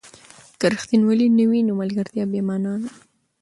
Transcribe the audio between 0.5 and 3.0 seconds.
که ریښتینولي نه وي، نو ملګرتیا بې مانا ده.